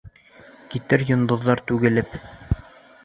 Китер 0.71 1.03
йондоҙҙар 1.11 1.63
түгелеп. 1.73 2.19